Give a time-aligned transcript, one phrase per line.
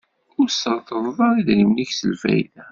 [0.39, 2.65] Ur s-treṭṭleḍ ara idrimen-ik s lfayda.